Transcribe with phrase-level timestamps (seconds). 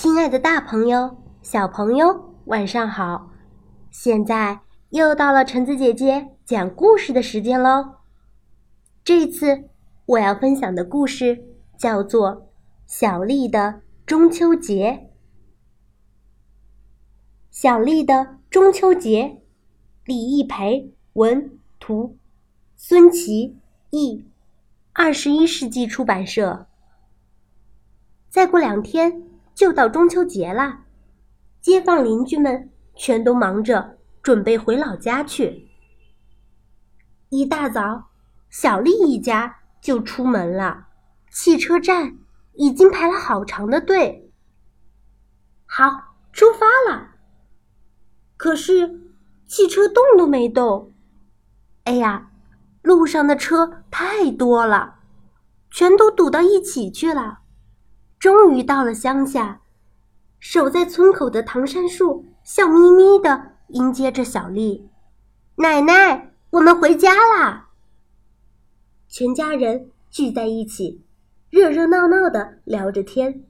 [0.00, 3.32] 亲爱的，大朋友、小朋友，晚上好！
[3.90, 7.96] 现在又到了橙子姐姐讲故事的时间喽。
[9.02, 9.68] 这次
[10.06, 11.44] 我要分享的故事
[11.76, 12.30] 叫做
[12.86, 15.08] 《小丽的中秋节》。
[17.50, 19.42] 小丽的中秋节，
[20.04, 22.16] 李一培文图，
[22.76, 23.58] 孙琦
[23.90, 24.24] 译，
[24.92, 26.68] 二十一世纪出版社。
[28.28, 29.27] 再过两天。
[29.58, 30.84] 就到中秋节了，
[31.60, 35.68] 街坊邻居们全都忙着准备回老家去。
[37.30, 38.08] 一大早，
[38.48, 40.86] 小丽一家就出门了，
[41.32, 42.18] 汽车站
[42.52, 44.30] 已经排了好长的队。
[45.66, 47.16] 好，出发了。
[48.36, 49.00] 可是
[49.48, 50.92] 汽车动都没动。
[51.82, 52.30] 哎呀，
[52.82, 55.00] 路上的车太多了，
[55.68, 57.40] 全都堵到一起去了。
[58.18, 59.60] 终于到了乡下，
[60.40, 64.90] 守在村口的唐山树笑眯眯的迎接着小丽。
[65.56, 67.68] 奶奶，我们回家啦！
[69.06, 71.04] 全家人聚在一起，
[71.48, 73.44] 热热闹闹的聊着天。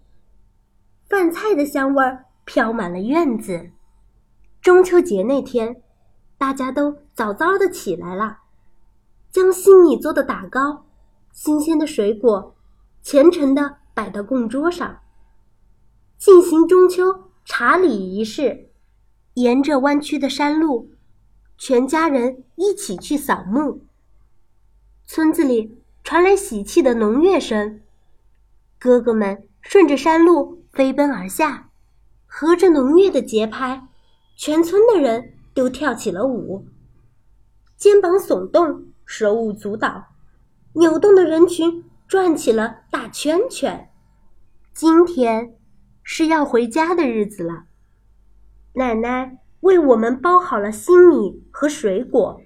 [1.08, 3.70] 饭菜的香味儿飘满了院子。
[4.60, 5.82] 中秋节那天，
[6.36, 8.40] 大家都早早的起来了，
[9.30, 10.84] 将新米做的打糕、
[11.32, 12.54] 新鲜的水果，
[13.00, 13.77] 虔诚的。
[13.98, 15.00] 摆到供桌上，
[16.16, 18.70] 进行中秋茶礼仪式。
[19.34, 20.92] 沿着弯曲的山路，
[21.56, 23.82] 全家人一起去扫墓。
[25.04, 27.80] 村子里传来喜气的农乐声，
[28.78, 31.70] 哥哥们顺着山路飞奔而下，
[32.24, 33.88] 合着农乐的节拍，
[34.36, 36.64] 全村的人都跳起了舞，
[37.76, 40.04] 肩膀耸动，手舞足蹈，
[40.74, 41.82] 扭动的人群。
[42.08, 43.90] 转起了大圈圈。
[44.72, 45.58] 今天
[46.02, 47.66] 是要回家的日子了。
[48.72, 52.40] 奶奶为我们包好了新米和水果，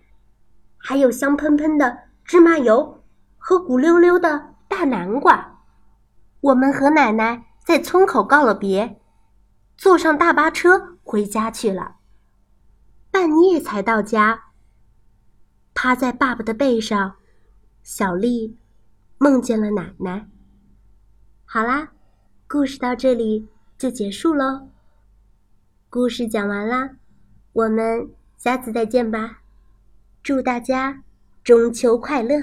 [0.77, 3.05] 还有香喷喷的芝麻油
[3.39, 5.61] 和鼓溜溜的大南瓜。
[6.41, 9.01] 我们和奶奶在村口告了别，
[9.77, 11.99] 坐上大巴车回家去了。
[13.12, 14.47] 半夜才到家，
[15.72, 17.15] 趴在爸爸的背上，
[17.84, 18.59] 小丽。
[19.22, 20.27] 梦见了奶奶。
[21.44, 21.93] 好啦，
[22.49, 23.47] 故事到这里
[23.78, 24.69] 就结束喽。
[25.88, 26.97] 故事讲完啦，
[27.53, 29.43] 我们下次再见吧。
[30.25, 31.05] 祝大家
[31.44, 32.34] 中秋快乐！